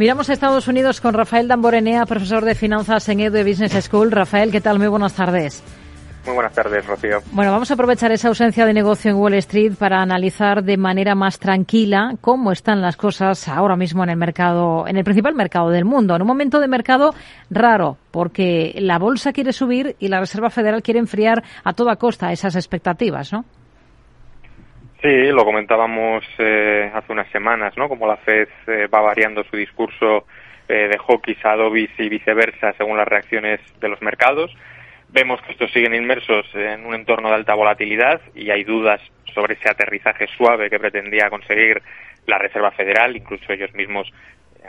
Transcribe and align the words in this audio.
Miramos 0.00 0.30
a 0.30 0.32
Estados 0.32 0.66
Unidos 0.66 0.98
con 0.98 1.12
Rafael 1.12 1.46
Damborenea, 1.46 2.06
profesor 2.06 2.42
de 2.42 2.54
finanzas 2.54 3.06
en 3.10 3.20
EDU 3.20 3.46
Business 3.46 3.84
School. 3.84 4.10
Rafael, 4.10 4.50
¿qué 4.50 4.62
tal? 4.62 4.78
Muy 4.78 4.88
buenas 4.88 5.12
tardes. 5.12 5.62
Muy 6.24 6.36
buenas 6.36 6.54
tardes, 6.54 6.86
Rocío. 6.86 7.18
Bueno, 7.32 7.52
vamos 7.52 7.70
a 7.70 7.74
aprovechar 7.74 8.10
esa 8.10 8.28
ausencia 8.28 8.64
de 8.64 8.72
negocio 8.72 9.10
en 9.10 9.18
Wall 9.18 9.34
Street 9.34 9.74
para 9.78 10.00
analizar 10.00 10.64
de 10.64 10.78
manera 10.78 11.14
más 11.14 11.38
tranquila 11.38 12.14
cómo 12.22 12.50
están 12.50 12.80
las 12.80 12.96
cosas 12.96 13.46
ahora 13.46 13.76
mismo 13.76 14.02
en 14.02 14.08
el 14.08 14.16
mercado, 14.16 14.88
en 14.88 14.96
el 14.96 15.04
principal 15.04 15.34
mercado 15.34 15.68
del 15.68 15.84
mundo. 15.84 16.16
En 16.16 16.22
un 16.22 16.28
momento 16.28 16.60
de 16.60 16.68
mercado 16.68 17.14
raro, 17.50 17.98
porque 18.10 18.74
la 18.78 18.98
bolsa 18.98 19.34
quiere 19.34 19.52
subir 19.52 19.96
y 19.98 20.08
la 20.08 20.20
Reserva 20.20 20.48
Federal 20.48 20.82
quiere 20.82 21.00
enfriar 21.00 21.44
a 21.62 21.74
toda 21.74 21.96
costa 21.96 22.32
esas 22.32 22.56
expectativas, 22.56 23.34
¿no? 23.34 23.44
Sí, 25.02 25.28
lo 25.32 25.46
comentábamos 25.46 26.24
eh, 26.36 26.90
hace 26.92 27.10
unas 27.10 27.30
semanas, 27.30 27.72
¿no? 27.78 27.88
Como 27.88 28.06
la 28.06 28.18
Fed 28.18 28.48
eh, 28.66 28.86
va 28.86 29.00
variando 29.00 29.42
su 29.44 29.56
discurso 29.56 30.26
eh, 30.68 30.88
de 30.88 30.98
hawkish 30.98 31.38
a 31.46 31.56
y 31.56 32.08
viceversa 32.10 32.74
según 32.74 32.98
las 32.98 33.08
reacciones 33.08 33.60
de 33.80 33.88
los 33.88 34.02
mercados. 34.02 34.54
Vemos 35.08 35.40
que 35.40 35.52
estos 35.52 35.72
siguen 35.72 35.94
inmersos 35.94 36.46
en 36.54 36.84
un 36.84 36.94
entorno 36.94 37.30
de 37.30 37.36
alta 37.36 37.54
volatilidad 37.54 38.20
y 38.34 38.50
hay 38.50 38.62
dudas 38.62 39.00
sobre 39.32 39.54
ese 39.54 39.70
aterrizaje 39.70 40.26
suave 40.36 40.68
que 40.68 40.78
pretendía 40.78 41.30
conseguir 41.30 41.82
la 42.26 42.36
Reserva 42.36 42.70
Federal, 42.72 43.16
incluso 43.16 43.54
ellos 43.54 43.72
mismos 43.72 44.12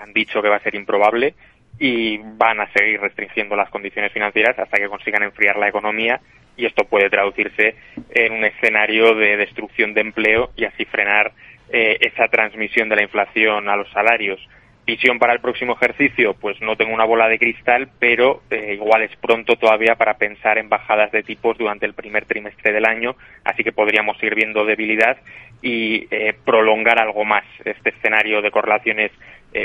han 0.02 0.14
dicho 0.14 0.42
que 0.42 0.48
va 0.48 0.56
a 0.56 0.64
ser 0.64 0.76
improbable 0.76 1.36
y 1.78 2.20
van 2.38 2.62
a 2.62 2.72
seguir 2.72 3.02
restringiendo 3.02 3.58
las 3.58 3.70
condiciones 3.70 4.14
financieras 4.14 4.58
hasta 4.58 4.78
que 4.78 4.88
consigan 4.88 5.24
enfriar 5.24 5.58
la 5.58 5.68
economía 5.68 6.22
y 6.62 6.68
esto 6.68 6.84
puede 6.86 7.10
traducirse 7.10 7.76
en 8.12 8.34
un 8.34 8.46
escenario 8.46 9.16
de 9.16 9.36
destrucción 9.36 9.96
de 9.96 10.02
empleo 10.02 10.52
y 10.56 10.66
así 10.66 10.86
frenar 10.86 11.32
eh, 11.72 11.98
esa 12.02 12.28
transmisión 12.28 12.88
de 12.88 12.98
la 12.98 13.02
inflación 13.02 13.68
a 13.68 13.76
los 13.76 13.90
salarios. 13.90 14.40
Visión 14.86 15.18
para 15.18 15.34
el 15.34 15.40
próximo 15.40 15.74
ejercicio, 15.74 16.36
pues 16.36 16.62
no 16.62 16.76
tengo 16.76 16.94
una 16.94 17.06
bola 17.06 17.28
de 17.30 17.40
cristal, 17.40 17.90
pero 18.00 18.44
eh, 18.52 18.74
igual 18.74 19.02
es 19.02 19.16
pronto 19.16 19.56
todavía 19.56 19.96
para 19.96 20.18
pensar 20.18 20.60
en 20.60 20.70
bajadas 20.70 21.12
de 21.12 21.24
tipos 21.24 21.58
durante 21.58 21.88
el 21.88 21.96
primer 21.96 22.26
trimestre 22.26 22.72
del 22.72 22.86
año, 22.86 23.16
así 23.44 23.64
que 23.64 23.72
podríamos 23.72 24.22
ir 24.22 24.36
viendo 24.36 24.64
debilidad 24.64 25.18
y 25.64 26.08
eh, 26.12 26.36
prolongar 26.46 27.00
algo 27.00 27.26
más 27.26 27.46
este 27.66 27.90
escenario 27.90 28.42
de 28.42 28.52
correlaciones 28.52 29.12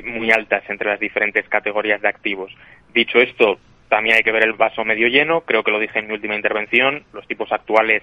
muy 0.03 0.33
altas 0.33 0.65
entre 0.69 0.91
las 0.91 0.99
diferentes 0.99 1.49
categorías 1.49 2.03
de 2.03 2.09
activos. 2.09 2.53
Dicho 2.93 3.21
esto, 3.21 3.61
también 3.89 4.17
hay 4.17 4.23
que 4.23 4.33
ver 4.33 4.45
el 4.45 4.55
vaso 4.55 4.85
medio 4.85 5.09
lleno, 5.09 5.43
creo 5.43 5.63
que 5.63 5.71
lo 5.71 5.79
dije 5.79 5.99
en 5.99 6.09
mi 6.09 6.15
última 6.15 6.35
intervención, 6.35 7.05
los 7.13 7.27
tipos 7.27 7.51
actuales 7.53 8.03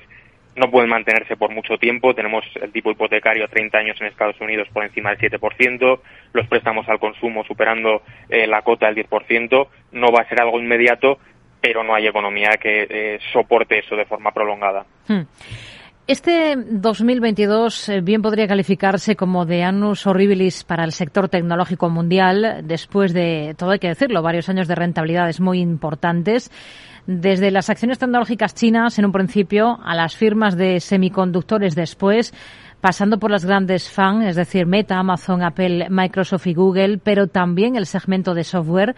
no 0.56 0.70
pueden 0.70 0.90
mantenerse 0.90 1.36
por 1.36 1.52
mucho 1.52 1.78
tiempo. 1.78 2.14
Tenemos 2.14 2.46
el 2.62 2.72
tipo 2.72 2.92
hipotecario 2.92 3.46
a 3.46 3.48
30 3.48 3.78
años 3.78 3.98
en 4.00 4.08
Estados 4.08 4.40
Unidos 4.40 4.68
por 4.72 4.84
encima 4.84 5.14
del 5.14 5.32
7%, 5.32 6.00
los 6.34 6.48
préstamos 6.48 6.88
al 6.90 7.00
consumo 7.00 7.44
superando 7.44 8.04
eh, 8.30 8.48
la 8.48 8.62
cota 8.62 8.92
del 8.92 9.08
10%. 9.08 9.68
No 9.94 10.12
va 10.12 10.22
a 10.22 10.30
ser 10.30 10.42
algo 10.42 10.60
inmediato, 10.60 11.18
pero 11.62 11.84
no 11.84 11.96
hay 11.96 12.08
economía 12.08 12.58
que 12.62 12.88
eh, 12.90 13.20
soporte 13.32 13.80
eso 13.80 13.96
de 13.96 14.06
forma 14.06 14.32
prolongada. 14.32 14.86
Hmm. 15.08 15.22
Este 16.06 16.58
2022 16.58 17.88
eh, 17.88 18.02
bien 18.02 18.22
podría 18.22 18.46
calificarse 18.46 19.16
como 19.16 19.46
de 19.46 19.64
annus 19.64 20.06
horribilis 20.06 20.66
para 20.66 20.84
el 20.84 20.92
sector 20.92 21.30
tecnológico 21.30 21.90
mundial, 21.90 22.62
después 22.66 23.14
de, 23.14 23.56
todo 23.58 23.72
hay 23.72 23.80
que 23.80 23.88
decirlo, 23.88 24.22
varios 24.22 24.50
años 24.50 24.68
de 24.68 24.76
rentabilidades 24.76 25.40
muy 25.40 25.62
importantes 25.62 26.52
desde 27.08 27.52
las 27.52 27.70
acciones 27.70 28.00
tecnológicas 28.00 28.54
chinas 28.54 29.00
en 29.00 29.06
un 29.06 29.14
principio 29.14 29.80
a 29.82 29.96
las 29.96 30.18
firmas 30.18 30.58
de 30.58 30.82
semiconductores 30.82 31.74
después, 31.74 32.34
pasando 32.82 33.18
por 33.18 33.32
las 33.32 33.46
grandes 33.46 33.90
FAN, 33.90 34.24
es 34.24 34.36
decir, 34.36 34.66
Meta, 34.66 35.00
Amazon, 35.00 35.42
Apple, 35.42 35.88
Microsoft 35.90 36.48
y 36.48 36.54
Google, 36.54 36.98
pero 36.98 37.28
también 37.28 37.78
el 37.78 37.86
segmento 37.86 38.34
de 38.34 38.44
software. 38.44 38.96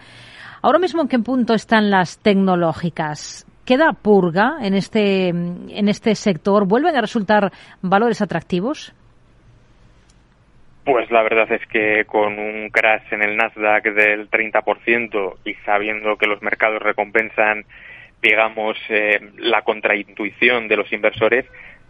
Ahora 0.60 0.80
mismo, 0.80 1.02
¿en 1.02 1.08
qué 1.08 1.20
punto 1.20 1.54
están 1.54 1.88
las 1.88 2.18
tecnológicas? 2.18 3.46
¿Queda 3.66 3.92
purga 3.92 4.58
en 4.62 4.74
este, 4.74 5.28
en 5.28 5.88
este 5.88 6.14
sector? 6.14 6.66
¿Vuelven 6.66 6.96
a 6.96 7.00
resultar 7.00 7.50
valores 7.82 8.22
atractivos? 8.22 8.94
Pues 10.84 11.10
la 11.10 11.22
verdad 11.22 11.50
es 11.50 11.66
que 11.66 12.04
con 12.06 12.38
un 12.38 12.70
crash 12.70 13.12
en 13.12 13.22
el 13.22 13.36
Nasdaq 13.36 13.92
del 13.92 14.30
30% 14.30 15.34
y 15.44 15.54
sabiendo 15.64 16.16
que 16.16 16.28
los 16.28 16.40
mercados 16.42 16.80
recompensan 16.80 17.64
digamos, 18.22 18.76
eh, 18.88 19.20
la 19.38 19.62
contraintuición 19.62 20.68
de 20.68 20.76
los 20.76 20.92
inversores, 20.92 21.44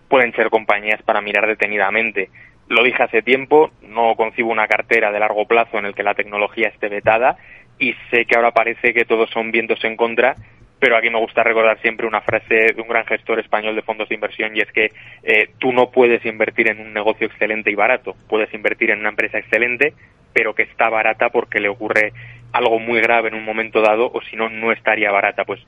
pueden 0.08 0.32
ser 0.34 0.50
compañías 0.50 1.02
para 1.02 1.20
mirar 1.20 1.46
detenidamente. 1.46 2.28
Lo 2.68 2.82
dije 2.82 3.02
hace 3.02 3.22
tiempo, 3.22 3.70
no 3.82 4.14
concibo 4.16 4.50
una 4.50 4.66
cartera 4.66 5.12
de 5.12 5.20
largo 5.20 5.46
plazo 5.46 5.78
en 5.78 5.86
el 5.86 5.94
que 5.94 6.02
la 6.02 6.14
tecnología 6.14 6.68
esté 6.68 6.88
vetada 6.88 7.36
y 7.78 7.94
sé 8.10 8.24
que 8.24 8.36
ahora 8.36 8.52
parece 8.52 8.92
que 8.92 9.04
todos 9.04 9.30
son 9.30 9.50
vientos 9.50 9.84
en 9.84 9.96
contra, 9.96 10.34
pero 10.78 10.96
aquí 10.96 11.08
me 11.10 11.18
gusta 11.18 11.42
recordar 11.42 11.80
siempre 11.80 12.06
una 12.06 12.20
frase 12.20 12.72
de 12.74 12.82
un 12.82 12.88
gran 12.88 13.06
gestor 13.06 13.40
español 13.40 13.74
de 13.74 13.82
fondos 13.82 14.08
de 14.08 14.14
inversión 14.14 14.56
y 14.56 14.60
es 14.60 14.70
que 14.72 14.92
eh, 15.22 15.50
tú 15.58 15.72
no 15.72 15.90
puedes 15.90 16.24
invertir 16.26 16.68
en 16.68 16.80
un 16.80 16.92
negocio 16.92 17.26
excelente 17.26 17.70
y 17.70 17.74
barato, 17.74 18.14
puedes 18.28 18.52
invertir 18.52 18.90
en 18.90 19.00
una 19.00 19.08
empresa 19.08 19.38
excelente, 19.38 19.94
pero 20.32 20.54
que 20.54 20.64
está 20.64 20.90
barata 20.90 21.30
porque 21.30 21.60
le 21.60 21.70
ocurre 21.70 22.12
algo 22.52 22.78
muy 22.78 23.00
grave 23.00 23.28
en 23.28 23.34
un 23.34 23.44
momento 23.44 23.80
dado 23.80 24.10
o 24.12 24.20
si 24.22 24.36
no, 24.36 24.48
no 24.48 24.70
estaría 24.72 25.10
barata. 25.10 25.44
Pues 25.44 25.60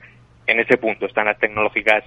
en 0.45 0.59
ese 0.59 0.77
punto 0.77 1.05
están 1.05 1.25
las 1.25 1.39
tecnológicas 1.39 2.03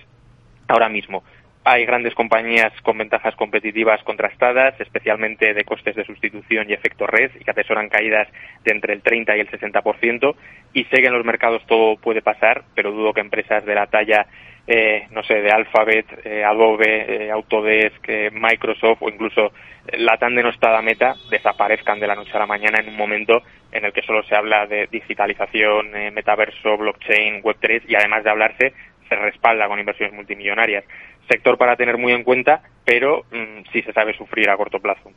ahora 0.68 0.88
mismo. 0.88 1.24
Hay 1.64 1.86
grandes 1.86 2.14
compañías 2.14 2.72
con 2.82 2.98
ventajas 2.98 3.36
competitivas 3.36 4.02
contrastadas, 4.02 4.74
especialmente 4.80 5.54
de 5.54 5.64
costes 5.64 5.94
de 5.94 6.04
sustitución 6.04 6.68
y 6.68 6.72
efecto 6.72 7.06
red, 7.06 7.30
y 7.38 7.44
que 7.44 7.52
atesoran 7.52 7.88
caídas 7.88 8.26
de 8.64 8.72
entre 8.72 8.94
el 8.94 9.02
30 9.02 9.36
y 9.36 9.40
el 9.40 9.48
60%. 9.48 10.34
Y 10.72 10.84
sé 10.84 10.96
que 10.96 11.06
en 11.06 11.12
los 11.12 11.24
mercados 11.24 11.64
todo 11.66 11.96
puede 11.96 12.20
pasar, 12.20 12.64
pero 12.74 12.90
dudo 12.90 13.12
que 13.12 13.20
empresas 13.20 13.64
de 13.64 13.76
la 13.76 13.86
talla, 13.86 14.26
eh, 14.66 15.06
no 15.12 15.22
sé, 15.22 15.40
de 15.40 15.52
Alphabet, 15.52 16.06
eh, 16.24 16.42
Adobe, 16.42 17.26
eh, 17.26 17.30
Autodesk, 17.30 18.08
Microsoft 18.32 19.02
o 19.02 19.08
incluso 19.08 19.52
la 19.92 20.16
tan 20.16 20.34
denostada 20.34 20.82
Meta 20.82 21.14
desaparezcan 21.30 22.00
de 22.00 22.08
la 22.08 22.16
noche 22.16 22.32
a 22.34 22.40
la 22.40 22.46
mañana 22.46 22.80
en 22.80 22.88
un 22.88 22.96
momento 22.96 23.40
en 23.70 23.84
el 23.84 23.92
que 23.92 24.02
solo 24.02 24.24
se 24.24 24.34
habla 24.34 24.66
de 24.66 24.88
digitalización, 24.90 25.92
metaverso, 26.12 26.76
blockchain, 26.76 27.42
Web3 27.42 27.82
y 27.88 27.94
además 27.94 28.22
de 28.24 28.30
hablarse 28.30 28.72
se 29.08 29.16
respalda 29.16 29.66
con 29.66 29.78
inversiones 29.78 30.14
multimillonarias 30.14 30.84
sector 31.28 31.58
para 31.58 31.76
tener 31.76 31.98
muy 31.98 32.12
en 32.12 32.24
cuenta, 32.24 32.62
pero 32.84 33.22
mm, 33.30 33.70
sí 33.72 33.82
se 33.82 33.92
sabe 33.92 34.16
sufrir 34.16 34.50
a 34.50 34.56
corto 34.56 34.78
plazo. 34.78 35.10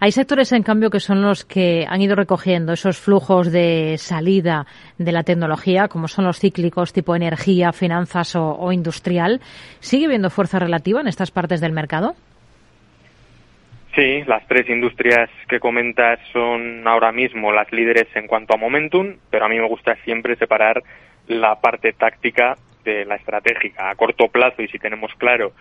Hay 0.00 0.10
sectores, 0.10 0.52
en 0.52 0.62
cambio, 0.62 0.90
que 0.90 0.98
son 0.98 1.22
los 1.22 1.44
que 1.44 1.86
han 1.88 2.00
ido 2.00 2.16
recogiendo 2.16 2.72
esos 2.72 2.98
flujos 2.98 3.52
de 3.52 3.96
salida 3.98 4.66
de 4.98 5.12
la 5.12 5.22
tecnología, 5.22 5.88
como 5.88 6.08
son 6.08 6.24
los 6.24 6.40
cíclicos 6.40 6.92
tipo 6.92 7.14
energía, 7.14 7.72
finanzas 7.72 8.34
o, 8.34 8.72
industrial. 8.72 9.40
¿Sigue 9.78 10.06
habiendo 10.06 10.30
fuerza 10.30 10.58
relativa 10.58 11.00
en 11.00 11.06
estas 11.06 11.30
partes 11.30 11.60
del 11.60 11.72
mercado? 11.72 12.14
Sí, 13.94 14.22
las 14.26 14.46
tres 14.48 14.68
industrias 14.68 15.30
que 15.48 15.60
comentas 15.60 16.18
son 16.32 16.88
ahora 16.88 17.12
mismo 17.12 17.52
las 17.52 17.70
líderes 17.70 18.08
en 18.14 18.26
cuanto 18.26 18.54
a 18.54 18.56
momentum, 18.56 19.16
pero 19.30 19.44
a 19.44 19.48
mí 19.48 19.58
me 19.58 19.68
gusta 19.68 19.94
siempre 20.04 20.34
separar 20.36 20.82
la 21.28 21.60
parte 21.60 21.92
táctica 21.92 22.56
de 22.84 23.04
la 23.04 23.16
estratégica 23.16 23.90
a 23.90 23.94
corto 23.94 24.28
plazo 24.28 24.62
y 24.62 24.68
si 24.68 24.78
tenemos 24.78 25.12
claro 25.14 25.52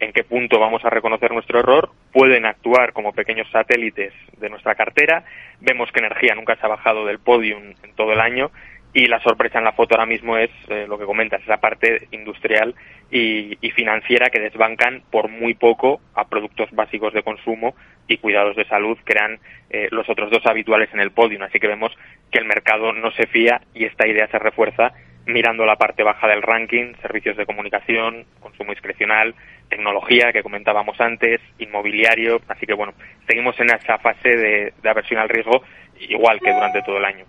en 0.00 0.12
qué 0.12 0.22
punto 0.22 0.60
vamos 0.60 0.84
a 0.84 0.90
reconocer 0.90 1.32
nuestro 1.32 1.58
error, 1.58 1.90
pueden 2.12 2.46
actuar 2.46 2.92
como 2.92 3.12
pequeños 3.12 3.50
satélites 3.50 4.12
de 4.38 4.48
nuestra 4.48 4.74
cartera. 4.74 5.24
Vemos 5.60 5.90
que 5.90 5.98
energía 5.98 6.34
nunca 6.34 6.56
se 6.56 6.66
ha 6.66 6.68
bajado 6.68 7.04
del 7.04 7.18
podium 7.18 7.74
en 7.82 7.94
todo 7.94 8.12
el 8.12 8.20
año 8.20 8.50
y 8.94 9.06
la 9.06 9.20
sorpresa 9.20 9.58
en 9.58 9.64
la 9.64 9.72
foto 9.72 9.94
ahora 9.94 10.06
mismo 10.06 10.36
es 10.36 10.50
eh, 10.68 10.86
lo 10.88 10.98
que 10.98 11.04
comentas, 11.04 11.42
esa 11.42 11.58
parte 11.58 12.08
industrial 12.10 12.74
y, 13.10 13.56
financiera 13.74 14.28
que 14.28 14.40
desbancan 14.40 15.02
por 15.08 15.28
muy 15.28 15.54
poco 15.54 16.00
a 16.14 16.26
productos 16.26 16.68
básicos 16.72 17.12
de 17.12 17.22
consumo 17.22 17.76
y 18.08 18.16
cuidados 18.16 18.56
de 18.56 18.64
salud 18.64 18.98
que 19.04 19.12
eran 19.12 19.38
eh, 19.70 19.86
los 19.92 20.08
otros 20.10 20.30
dos 20.32 20.44
habituales 20.46 20.92
en 20.92 20.98
el 20.98 21.12
podium. 21.12 21.42
Así 21.42 21.60
que 21.60 21.68
vemos 21.68 21.96
que 22.32 22.38
el 22.38 22.44
mercado 22.44 22.92
no 22.92 23.12
se 23.12 23.28
fía 23.28 23.60
y 23.72 23.84
esta 23.84 24.08
idea 24.08 24.26
se 24.28 24.38
refuerza 24.40 24.92
mirando 25.28 25.64
la 25.64 25.76
parte 25.76 26.02
baja 26.02 26.26
del 26.26 26.42
ranking, 26.42 26.94
servicios 27.02 27.36
de 27.36 27.46
comunicación, 27.46 28.24
consumo 28.40 28.72
discrecional, 28.72 29.34
tecnología 29.68 30.32
que 30.32 30.42
comentábamos 30.42 30.98
antes, 31.00 31.40
inmobiliario, 31.58 32.40
así 32.48 32.66
que 32.66 32.74
bueno, 32.74 32.94
seguimos 33.26 33.54
en 33.60 33.66
esa 33.66 33.98
fase 33.98 34.28
de, 34.28 34.72
aversión 34.88 35.20
al 35.20 35.28
riesgo 35.28 35.62
igual 36.00 36.40
que 36.40 36.52
durante 36.52 36.82
todo 36.82 36.96
el 36.96 37.04
año. 37.04 37.24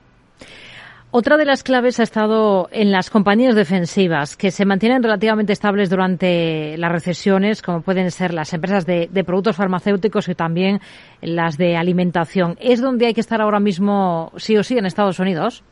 Otra 1.11 1.37
de 1.37 1.45
las 1.45 1.63
claves 1.63 1.99
ha 1.99 2.03
estado 2.03 2.69
en 2.71 2.91
las 2.91 3.09
compañías 3.09 3.55
defensivas, 3.55 4.37
que 4.37 4.51
se 4.51 4.63
mantienen 4.63 5.01
relativamente 5.01 5.53
estables 5.53 5.89
durante 5.89 6.77
las 6.77 6.91
recesiones, 6.91 7.63
como 7.63 7.81
pueden 7.81 8.11
ser 8.11 8.31
las 8.31 8.53
empresas 8.53 8.85
de, 8.85 9.09
de, 9.11 9.23
productos 9.23 9.55
farmacéuticos 9.55 10.29
y 10.29 10.35
también 10.35 10.79
las 11.19 11.57
de 11.57 11.75
alimentación. 11.75 12.57
¿Es 12.61 12.79
donde 12.79 13.07
hay 13.07 13.15
que 13.15 13.21
estar 13.21 13.41
ahora 13.41 13.59
mismo 13.59 14.31
sí 14.37 14.55
o 14.55 14.63
sí 14.63 14.77
en 14.77 14.85
Estados 14.85 15.19
Unidos? 15.19 15.63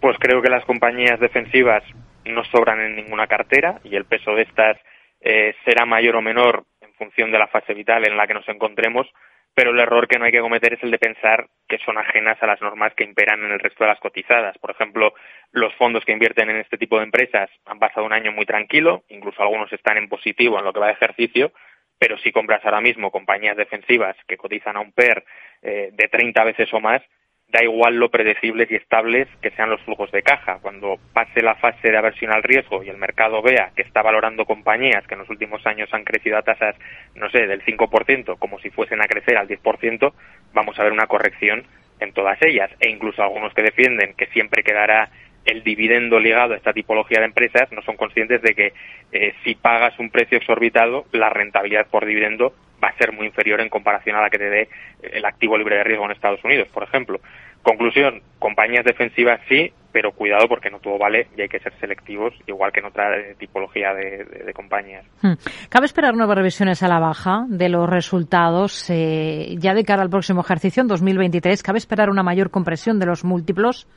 Pues 0.00 0.16
creo 0.18 0.42
que 0.42 0.50
las 0.50 0.64
compañías 0.64 1.18
defensivas 1.20 1.82
no 2.24 2.44
sobran 2.44 2.80
en 2.80 2.96
ninguna 2.96 3.26
cartera 3.26 3.80
y 3.84 3.96
el 3.96 4.04
peso 4.04 4.34
de 4.34 4.42
estas 4.42 4.78
eh, 5.20 5.54
será 5.64 5.86
mayor 5.86 6.16
o 6.16 6.22
menor 6.22 6.64
en 6.80 6.92
función 6.94 7.30
de 7.30 7.38
la 7.38 7.46
fase 7.48 7.74
vital 7.74 8.06
en 8.06 8.16
la 8.16 8.26
que 8.26 8.34
nos 8.34 8.48
encontremos, 8.48 9.06
pero 9.54 9.70
el 9.70 9.80
error 9.80 10.06
que 10.06 10.18
no 10.18 10.26
hay 10.26 10.32
que 10.32 10.40
cometer 10.40 10.74
es 10.74 10.82
el 10.82 10.90
de 10.90 10.98
pensar 10.98 11.46
que 11.66 11.78
son 11.78 11.96
ajenas 11.96 12.36
a 12.42 12.46
las 12.46 12.60
normas 12.60 12.92
que 12.94 13.04
imperan 13.04 13.42
en 13.42 13.52
el 13.52 13.58
resto 13.58 13.84
de 13.84 13.90
las 13.90 14.00
cotizadas. 14.00 14.58
Por 14.58 14.70
ejemplo, 14.70 15.14
los 15.52 15.74
fondos 15.76 16.04
que 16.04 16.12
invierten 16.12 16.50
en 16.50 16.56
este 16.56 16.76
tipo 16.76 16.98
de 16.98 17.04
empresas 17.04 17.48
han 17.64 17.78
pasado 17.78 18.04
un 18.04 18.12
año 18.12 18.32
muy 18.32 18.44
tranquilo, 18.44 19.04
incluso 19.08 19.42
algunos 19.42 19.72
están 19.72 19.96
en 19.96 20.08
positivo 20.08 20.58
en 20.58 20.64
lo 20.64 20.72
que 20.72 20.80
va 20.80 20.88
de 20.88 20.92
ejercicio, 20.92 21.52
pero 21.98 22.18
si 22.18 22.32
compras 22.32 22.62
ahora 22.64 22.82
mismo 22.82 23.10
compañías 23.10 23.56
defensivas 23.56 24.14
que 24.28 24.36
cotizan 24.36 24.76
a 24.76 24.80
un 24.80 24.92
PER 24.92 25.24
eh, 25.62 25.90
de 25.92 26.08
30 26.08 26.44
veces 26.44 26.72
o 26.74 26.80
más, 26.80 27.02
da 27.48 27.62
igual 27.62 27.96
lo 27.96 28.10
predecibles 28.10 28.70
y 28.70 28.74
estables 28.74 29.28
que 29.40 29.50
sean 29.50 29.70
los 29.70 29.80
flujos 29.82 30.10
de 30.10 30.22
caja. 30.22 30.58
Cuando 30.60 30.98
pase 31.12 31.42
la 31.42 31.54
fase 31.54 31.90
de 31.90 31.96
aversión 31.96 32.32
al 32.32 32.42
riesgo 32.42 32.82
y 32.82 32.88
el 32.88 32.96
mercado 32.96 33.40
vea 33.40 33.70
que 33.74 33.82
está 33.82 34.02
valorando 34.02 34.44
compañías 34.44 35.06
que 35.06 35.14
en 35.14 35.20
los 35.20 35.30
últimos 35.30 35.64
años 35.66 35.88
han 35.92 36.04
crecido 36.04 36.38
a 36.38 36.42
tasas, 36.42 36.74
no 37.14 37.30
sé, 37.30 37.46
del 37.46 37.64
5%, 37.64 38.38
como 38.38 38.58
si 38.58 38.70
fuesen 38.70 39.00
a 39.00 39.06
crecer 39.06 39.36
al 39.36 39.48
10%, 39.48 40.12
vamos 40.52 40.78
a 40.78 40.82
ver 40.82 40.92
una 40.92 41.06
corrección 41.06 41.64
en 42.00 42.12
todas 42.12 42.38
ellas. 42.42 42.70
E 42.80 42.90
incluso 42.90 43.22
algunos 43.22 43.54
que 43.54 43.62
defienden 43.62 44.14
que 44.14 44.26
siempre 44.26 44.62
quedará 44.62 45.08
el 45.44 45.62
dividendo 45.62 46.18
ligado 46.18 46.54
a 46.54 46.56
esta 46.56 46.72
tipología 46.72 47.20
de 47.20 47.26
empresas 47.26 47.70
no 47.70 47.80
son 47.82 47.96
conscientes 47.96 48.42
de 48.42 48.54
que 48.54 48.72
eh, 49.12 49.32
si 49.44 49.54
pagas 49.54 49.96
un 50.00 50.10
precio 50.10 50.38
exorbitado, 50.38 51.06
la 51.12 51.30
rentabilidad 51.30 51.86
por 51.86 52.04
dividendo 52.04 52.52
va 52.82 52.88
a 52.88 52.96
ser 52.96 53.12
muy 53.12 53.26
inferior 53.26 53.60
en 53.60 53.68
comparación 53.68 54.16
a 54.16 54.22
la 54.22 54.30
que 54.30 54.38
te 54.38 54.50
dé 54.50 54.68
el 55.02 55.24
activo 55.24 55.56
libre 55.56 55.76
de 55.76 55.84
riesgo 55.84 56.04
en 56.04 56.12
Estados 56.12 56.42
Unidos, 56.44 56.68
por 56.68 56.82
ejemplo. 56.82 57.20
Conclusión, 57.62 58.22
compañías 58.38 58.84
defensivas 58.84 59.40
sí, 59.48 59.72
pero 59.92 60.12
cuidado 60.12 60.46
porque 60.46 60.70
no 60.70 60.78
todo 60.78 60.98
vale 60.98 61.28
y 61.36 61.40
hay 61.40 61.48
que 61.48 61.58
ser 61.58 61.72
selectivos, 61.80 62.34
igual 62.46 62.70
que 62.70 62.80
en 62.80 62.86
otra 62.86 63.10
tipología 63.38 63.94
de, 63.94 64.52
compañías. 64.54 65.04
Hmm. 65.22 65.32
¿Cabe 65.68 65.86
esperar 65.86 66.14
nuevas 66.14 66.36
revisiones 66.36 66.82
a 66.82 66.88
la 66.88 66.98
baja 66.98 67.46
de 67.48 67.68
los 67.68 67.88
resultados 67.88 68.90
eh, 68.90 69.56
ya 69.58 69.74
de 69.74 69.84
cara 69.84 70.02
al 70.02 70.10
próximo 70.10 70.42
ejercicio, 70.42 70.82
en 70.82 70.88
2023? 70.88 71.62
¿Cabe 71.62 71.78
esperar 71.78 72.10
una 72.10 72.22
mayor 72.22 72.50
compresión 72.50 73.00
de 73.00 73.06
los 73.06 73.24
múltiplos? 73.24 73.88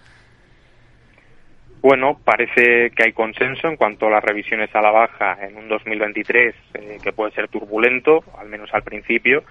Bueno, 1.82 2.20
parece 2.26 2.92
que 2.92 3.04
hay 3.04 3.14
consenso 3.14 3.70
en 3.70 3.78
cuanto 3.78 4.08
a 4.08 4.10
las 4.10 4.24
revisiones 4.24 4.74
a 4.76 4.82
la 4.82 4.92
baja 4.92 5.38
en 5.42 5.56
un 5.56 5.70
2023 5.70 6.56
eh, 6.74 6.98
que 7.02 7.14
puede 7.14 7.32
ser 7.32 7.48
turbulento, 7.48 8.22
al 8.38 8.50
menos 8.50 8.70
al 8.74 8.84
principio, 8.84 9.46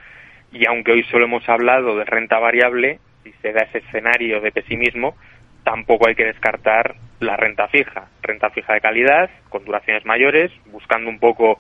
y 0.53 0.67
aunque 0.67 0.93
hoy 0.93 1.05
solo 1.05 1.25
hemos 1.25 1.49
hablado 1.49 1.97
de 1.97 2.05
renta 2.05 2.39
variable, 2.39 2.99
si 3.25 3.33
se 3.41 3.53
da 3.53 3.63
ese 3.63 3.79
escenario 3.79 4.43
de 4.43 4.53
pesimismo, 4.53 5.17
tampoco 5.65 6.07
hay 6.07 6.15
que 6.15 6.27
descartar 6.27 6.97
la 7.21 7.35
renta 7.39 7.67
fija, 7.69 8.09
renta 8.21 8.51
fija 8.51 8.75
de 8.75 8.83
calidad, 8.83 9.31
con 9.49 9.65
duraciones 9.65 10.05
mayores, 10.05 10.53
buscando 10.67 11.09
un 11.09 11.19
poco 11.19 11.59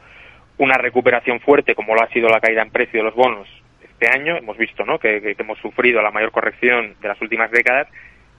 una 0.58 0.76
recuperación 0.76 1.40
fuerte 1.40 1.74
como 1.74 1.94
lo 1.94 2.02
ha 2.02 2.08
sido 2.08 2.28
la 2.28 2.40
caída 2.40 2.60
en 2.60 2.70
precio 2.70 3.00
de 3.00 3.04
los 3.04 3.14
bonos 3.14 3.48
este 3.82 4.08
año. 4.08 4.36
Hemos 4.36 4.58
visto 4.58 4.84
¿no? 4.84 4.98
que, 4.98 5.22
que 5.22 5.36
hemos 5.38 5.58
sufrido 5.60 6.02
la 6.02 6.10
mayor 6.10 6.30
corrección 6.30 6.94
de 7.00 7.08
las 7.08 7.20
últimas 7.22 7.50
décadas 7.50 7.88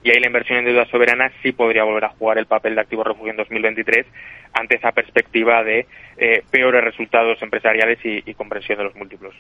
y 0.04 0.12
ahí 0.12 0.20
la 0.20 0.28
inversión 0.28 0.60
en 0.60 0.66
deuda 0.66 0.86
soberana 0.86 1.32
sí 1.44 1.52
podría 1.52 1.84
volver 1.84 2.06
a 2.06 2.10
jugar 2.10 2.38
el 2.38 2.46
papel 2.46 2.76
de 2.76 2.82
activo 2.82 3.04
refugio 3.04 3.32
en 3.32 3.38
2023 3.38 4.06
ante 4.54 4.78
esa 4.78 4.92
perspectiva 4.92 5.64
de 5.64 5.86
eh, 6.18 6.44
peores 6.50 6.84
resultados 6.84 7.42
empresariales 7.42 8.00
y, 8.04 8.24
y, 8.30 8.34
comprensión 8.34 8.78
de 8.78 8.86
los 8.86 8.96
múltiplos. 8.96 9.36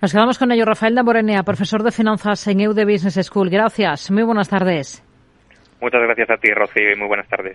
Nos 0.00 0.12
quedamos 0.12 0.38
con 0.38 0.52
ello. 0.52 0.64
Rafael 0.64 0.94
Damorenea, 0.94 1.42
profesor 1.42 1.82
de 1.82 1.90
finanzas 1.90 2.46
en 2.46 2.60
EUD 2.60 2.84
Business 2.84 3.26
School. 3.26 3.50
Gracias. 3.50 4.10
Muy 4.10 4.22
buenas 4.22 4.48
tardes. 4.48 5.02
Muchas 5.80 6.00
gracias 6.00 6.30
a 6.30 6.36
ti, 6.38 6.50
Rocío, 6.50 6.92
y 6.92 6.96
muy 6.96 7.08
buenas 7.08 7.28
tardes. 7.28 7.52